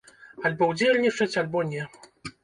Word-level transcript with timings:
Альбо 0.47 0.69
ўдзельнічаць, 0.71 1.27
альбо 1.41 1.61
не. 1.73 1.83